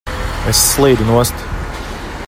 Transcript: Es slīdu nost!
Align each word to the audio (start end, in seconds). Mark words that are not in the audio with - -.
Es 0.53 0.61
slīdu 0.69 1.07
nost! 1.11 1.47